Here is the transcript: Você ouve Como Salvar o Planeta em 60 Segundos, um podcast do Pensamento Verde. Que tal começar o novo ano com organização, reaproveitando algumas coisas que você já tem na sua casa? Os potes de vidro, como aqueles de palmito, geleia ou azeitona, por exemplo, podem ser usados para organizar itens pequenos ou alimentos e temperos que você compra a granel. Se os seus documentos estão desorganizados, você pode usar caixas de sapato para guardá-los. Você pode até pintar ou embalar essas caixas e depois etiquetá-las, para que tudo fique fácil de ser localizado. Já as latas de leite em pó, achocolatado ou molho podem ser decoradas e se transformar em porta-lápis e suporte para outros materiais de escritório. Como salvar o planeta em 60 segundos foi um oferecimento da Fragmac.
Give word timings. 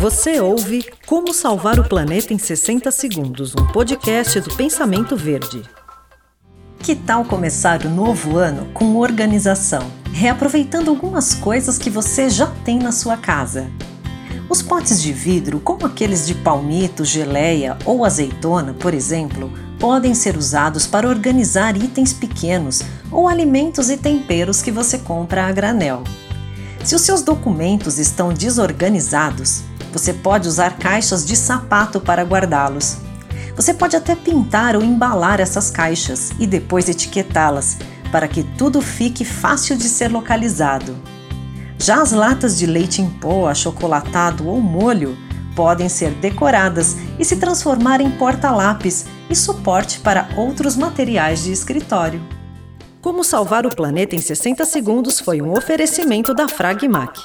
Você 0.00 0.40
ouve 0.40 0.82
Como 1.04 1.34
Salvar 1.34 1.78
o 1.78 1.86
Planeta 1.86 2.32
em 2.32 2.38
60 2.38 2.90
Segundos, 2.90 3.54
um 3.54 3.66
podcast 3.66 4.40
do 4.40 4.48
Pensamento 4.54 5.14
Verde. 5.14 5.62
Que 6.78 6.94
tal 6.94 7.22
começar 7.22 7.84
o 7.84 7.90
novo 7.90 8.38
ano 8.38 8.72
com 8.72 8.96
organização, 8.96 9.92
reaproveitando 10.10 10.88
algumas 10.88 11.34
coisas 11.34 11.76
que 11.76 11.90
você 11.90 12.30
já 12.30 12.46
tem 12.64 12.78
na 12.78 12.92
sua 12.92 13.18
casa? 13.18 13.70
Os 14.48 14.62
potes 14.62 15.02
de 15.02 15.12
vidro, 15.12 15.60
como 15.60 15.84
aqueles 15.84 16.26
de 16.26 16.34
palmito, 16.34 17.04
geleia 17.04 17.76
ou 17.84 18.02
azeitona, 18.02 18.72
por 18.72 18.94
exemplo, 18.94 19.52
podem 19.78 20.14
ser 20.14 20.34
usados 20.34 20.86
para 20.86 21.10
organizar 21.10 21.76
itens 21.76 22.14
pequenos 22.14 22.80
ou 23.12 23.28
alimentos 23.28 23.90
e 23.90 23.98
temperos 23.98 24.62
que 24.62 24.70
você 24.70 24.96
compra 24.96 25.44
a 25.44 25.52
granel. 25.52 26.02
Se 26.82 26.94
os 26.94 27.02
seus 27.02 27.20
documentos 27.20 27.98
estão 27.98 28.32
desorganizados, 28.32 29.68
você 29.92 30.12
pode 30.12 30.48
usar 30.48 30.78
caixas 30.78 31.26
de 31.26 31.36
sapato 31.36 32.00
para 32.00 32.24
guardá-los. 32.24 32.98
Você 33.56 33.74
pode 33.74 33.96
até 33.96 34.14
pintar 34.14 34.76
ou 34.76 34.82
embalar 34.82 35.40
essas 35.40 35.70
caixas 35.70 36.30
e 36.38 36.46
depois 36.46 36.88
etiquetá-las, 36.88 37.78
para 38.10 38.26
que 38.26 38.42
tudo 38.42 38.80
fique 38.80 39.24
fácil 39.24 39.76
de 39.76 39.88
ser 39.88 40.10
localizado. 40.10 40.96
Já 41.78 42.02
as 42.02 42.12
latas 42.12 42.58
de 42.58 42.66
leite 42.66 43.00
em 43.02 43.08
pó, 43.08 43.48
achocolatado 43.48 44.46
ou 44.46 44.60
molho 44.60 45.16
podem 45.54 45.88
ser 45.88 46.12
decoradas 46.12 46.96
e 47.18 47.24
se 47.24 47.36
transformar 47.36 48.00
em 48.00 48.10
porta-lápis 48.10 49.06
e 49.28 49.34
suporte 49.34 50.00
para 50.00 50.28
outros 50.36 50.76
materiais 50.76 51.42
de 51.42 51.52
escritório. 51.52 52.20
Como 53.00 53.24
salvar 53.24 53.64
o 53.66 53.74
planeta 53.74 54.14
em 54.14 54.20
60 54.20 54.64
segundos 54.64 55.20
foi 55.20 55.40
um 55.40 55.52
oferecimento 55.52 56.34
da 56.34 56.48
Fragmac. 56.48 57.18